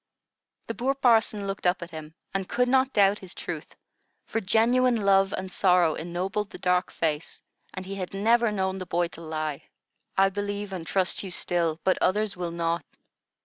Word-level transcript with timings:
The 0.65 0.73
poor 0.73 0.95
parson 0.95 1.45
looked 1.45 1.67
up 1.67 1.83
at 1.83 1.91
him, 1.91 2.15
and 2.33 2.49
could 2.49 2.67
not 2.67 2.91
doubt 2.91 3.19
his 3.19 3.35
truth; 3.35 3.75
for 4.25 4.41
genuine 4.41 4.95
love 4.95 5.31
and 5.31 5.51
sorrow 5.51 5.93
ennobled 5.93 6.49
the 6.49 6.57
dark 6.57 6.89
face, 6.91 7.43
and 7.75 7.85
he 7.85 7.93
had 7.93 8.11
never 8.11 8.51
known 8.51 8.79
the 8.79 8.87
boy 8.87 9.09
to 9.09 9.21
lie. 9.21 9.61
"I 10.17 10.29
believe 10.29 10.73
and 10.73 10.87
trust 10.87 11.21
you 11.21 11.29
still, 11.29 11.79
but 11.83 12.01
others 12.01 12.35
will 12.35 12.49
not. 12.49 12.83